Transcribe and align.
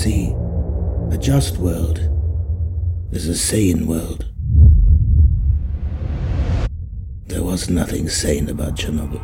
see, 0.00 0.34
a 1.10 1.18
just 1.18 1.58
world 1.58 1.98
is 3.12 3.28
a 3.28 3.36
sane 3.36 3.86
world. 3.86 4.32
There 7.26 7.42
was 7.42 7.68
nothing 7.68 8.08
sane 8.08 8.48
about 8.48 8.76
Chernobyl. 8.76 9.20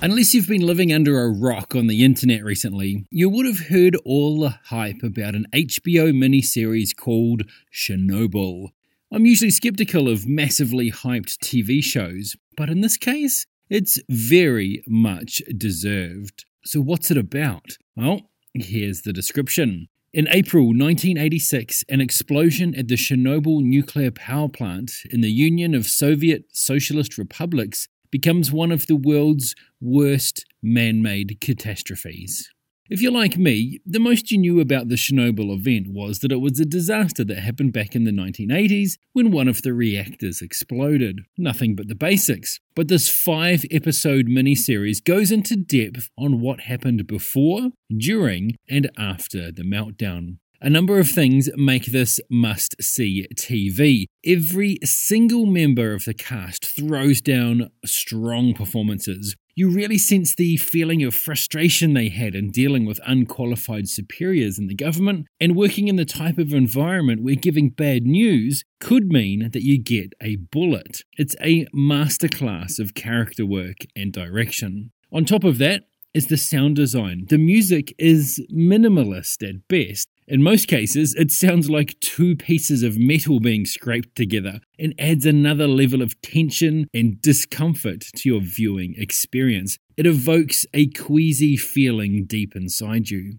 Unless 0.00 0.32
you've 0.32 0.48
been 0.48 0.66
living 0.66 0.90
under 0.90 1.20
a 1.20 1.28
rock 1.28 1.74
on 1.74 1.86
the 1.86 2.02
internet 2.02 2.42
recently, 2.42 3.04
you 3.10 3.28
would 3.28 3.44
have 3.44 3.68
heard 3.68 3.94
all 4.06 4.40
the 4.40 4.58
hype 4.64 5.02
about 5.02 5.34
an 5.34 5.46
HBO 5.52 6.10
miniseries 6.10 6.96
called 6.96 7.42
Chernobyl. 7.70 8.70
I'm 9.12 9.26
usually 9.26 9.50
skeptical 9.50 10.08
of 10.08 10.26
massively 10.26 10.90
hyped 10.90 11.36
TV 11.44 11.84
shows, 11.84 12.36
but 12.56 12.70
in 12.70 12.80
this 12.80 12.96
case, 12.96 13.44
it's 13.68 13.98
very 14.08 14.82
much 14.88 15.42
deserved. 15.58 16.46
So, 16.64 16.80
what's 16.80 17.10
it 17.10 17.18
about? 17.18 17.76
Well, 17.96 18.31
here's 18.54 19.02
the 19.02 19.12
description. 19.12 19.88
In 20.12 20.28
April 20.28 20.64
1986, 20.66 21.84
an 21.88 22.00
explosion 22.00 22.74
at 22.74 22.88
the 22.88 22.96
Chernobyl 22.96 23.62
nuclear 23.62 24.10
power 24.10 24.48
plant 24.48 24.92
in 25.10 25.22
the 25.22 25.32
Union 25.32 25.74
of 25.74 25.86
Soviet 25.86 26.44
Socialist 26.52 27.16
Republics 27.16 27.88
becomes 28.10 28.52
one 28.52 28.70
of 28.70 28.86
the 28.86 28.96
world's 28.96 29.54
worst 29.80 30.44
man 30.62 31.02
made 31.02 31.40
catastrophes. 31.40 32.50
If 32.90 33.00
you're 33.00 33.12
like 33.12 33.38
me, 33.38 33.80
the 33.86 34.00
most 34.00 34.30
you 34.30 34.38
knew 34.38 34.60
about 34.60 34.88
the 34.88 34.96
Chernobyl 34.96 35.54
event 35.54 35.86
was 35.88 36.18
that 36.18 36.32
it 36.32 36.40
was 36.40 36.58
a 36.58 36.64
disaster 36.64 37.24
that 37.24 37.38
happened 37.38 37.72
back 37.72 37.94
in 37.94 38.04
the 38.04 38.10
1980s 38.10 38.98
when 39.12 39.30
one 39.30 39.46
of 39.46 39.62
the 39.62 39.72
reactors 39.72 40.42
exploded. 40.42 41.20
Nothing 41.38 41.76
but 41.76 41.86
the 41.86 41.94
basics. 41.94 42.58
But 42.74 42.88
this 42.88 43.08
five 43.08 43.64
episode 43.70 44.26
miniseries 44.26 45.02
goes 45.02 45.30
into 45.30 45.56
depth 45.56 46.10
on 46.18 46.40
what 46.40 46.62
happened 46.62 47.06
before, 47.06 47.70
during, 47.96 48.56
and 48.68 48.90
after 48.98 49.52
the 49.52 49.62
meltdown. 49.62 50.38
A 50.64 50.70
number 50.70 51.00
of 51.00 51.10
things 51.10 51.50
make 51.56 51.86
this 51.86 52.20
must 52.30 52.80
see 52.80 53.26
TV. 53.34 54.06
Every 54.24 54.78
single 54.84 55.44
member 55.44 55.92
of 55.92 56.04
the 56.04 56.14
cast 56.14 56.64
throws 56.64 57.20
down 57.20 57.70
strong 57.84 58.54
performances. 58.54 59.34
You 59.54 59.68
really 59.68 59.98
sense 59.98 60.34
the 60.34 60.56
feeling 60.56 61.02
of 61.02 61.14
frustration 61.14 61.92
they 61.92 62.08
had 62.08 62.34
in 62.34 62.50
dealing 62.50 62.86
with 62.86 63.00
unqualified 63.04 63.86
superiors 63.86 64.58
in 64.58 64.66
the 64.66 64.74
government 64.74 65.26
and 65.38 65.54
working 65.54 65.88
in 65.88 65.96
the 65.96 66.06
type 66.06 66.38
of 66.38 66.54
environment 66.54 67.22
where 67.22 67.34
giving 67.34 67.68
bad 67.68 68.04
news 68.04 68.64
could 68.80 69.12
mean 69.12 69.50
that 69.50 69.62
you 69.62 69.78
get 69.78 70.14
a 70.22 70.36
bullet. 70.36 71.02
It's 71.18 71.36
a 71.42 71.66
masterclass 71.66 72.78
of 72.78 72.94
character 72.94 73.44
work 73.44 73.84
and 73.94 74.10
direction. 74.10 74.90
On 75.12 75.26
top 75.26 75.44
of 75.44 75.58
that, 75.58 75.82
is 76.14 76.26
the 76.26 76.36
sound 76.36 76.76
design. 76.76 77.26
The 77.28 77.38
music 77.38 77.94
is 77.98 78.44
minimalist 78.52 79.46
at 79.48 79.66
best, 79.68 80.08
in 80.26 80.42
most 80.42 80.68
cases, 80.68 81.14
it 81.14 81.30
sounds 81.30 81.68
like 81.68 81.98
two 82.00 82.36
pieces 82.36 82.82
of 82.82 82.98
metal 82.98 83.40
being 83.40 83.66
scraped 83.66 84.14
together 84.14 84.60
and 84.78 84.94
adds 84.98 85.26
another 85.26 85.66
level 85.66 86.00
of 86.00 86.20
tension 86.22 86.86
and 86.94 87.20
discomfort 87.20 88.02
to 88.16 88.28
your 88.28 88.40
viewing 88.40 88.94
experience. 88.96 89.78
It 89.96 90.06
evokes 90.06 90.64
a 90.72 90.88
queasy 90.88 91.56
feeling 91.56 92.24
deep 92.24 92.54
inside 92.54 93.10
you. 93.10 93.38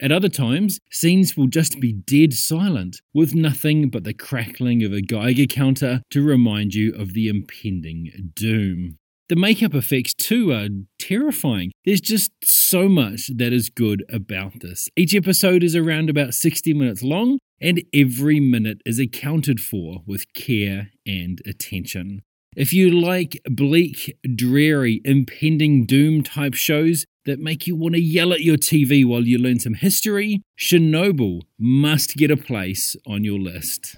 At 0.00 0.10
other 0.10 0.28
times, 0.28 0.80
scenes 0.90 1.36
will 1.36 1.46
just 1.46 1.78
be 1.78 1.92
dead 1.92 2.32
silent, 2.32 3.00
with 3.14 3.36
nothing 3.36 3.88
but 3.88 4.02
the 4.02 4.14
crackling 4.14 4.82
of 4.82 4.92
a 4.92 5.00
Geiger 5.00 5.46
counter 5.46 6.02
to 6.10 6.22
remind 6.24 6.74
you 6.74 6.92
of 6.94 7.12
the 7.12 7.28
impending 7.28 8.32
doom. 8.34 8.98
The 9.28 9.36
makeup 9.36 9.74
effects, 9.74 10.12
too, 10.12 10.52
are 10.52 10.68
terrifying. 11.02 11.72
There's 11.84 12.00
just 12.00 12.30
so 12.42 12.88
much 12.88 13.30
that 13.36 13.52
is 13.52 13.68
good 13.68 14.04
about 14.08 14.60
this. 14.60 14.88
Each 14.96 15.14
episode 15.14 15.62
is 15.62 15.74
around 15.74 16.08
about 16.08 16.34
60 16.34 16.72
minutes 16.74 17.02
long, 17.02 17.38
and 17.60 17.82
every 17.92 18.40
minute 18.40 18.80
is 18.86 18.98
accounted 18.98 19.60
for 19.60 20.02
with 20.06 20.32
care 20.34 20.90
and 21.06 21.40
attention. 21.46 22.22
If 22.54 22.72
you 22.72 22.90
like 22.90 23.40
bleak, 23.46 24.16
dreary, 24.34 25.00
impending 25.04 25.86
doom 25.86 26.22
type 26.22 26.54
shows 26.54 27.06
that 27.24 27.38
make 27.38 27.66
you 27.66 27.74
want 27.74 27.94
to 27.94 28.00
yell 28.00 28.32
at 28.32 28.42
your 28.42 28.56
TV 28.56 29.06
while 29.06 29.22
you 29.22 29.38
learn 29.38 29.58
some 29.58 29.74
history, 29.74 30.42
Chernobyl 30.58 31.42
must 31.58 32.16
get 32.16 32.30
a 32.30 32.36
place 32.36 32.94
on 33.06 33.24
your 33.24 33.38
list. 33.38 33.96